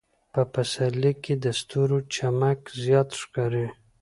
په 0.33 0.41
پسرلي 0.53 1.13
کې 1.23 1.33
د 1.43 1.45
ستورو 1.59 1.97
چمک 2.15 2.59
زیات 2.83 3.09
ښکاري. 3.21 3.67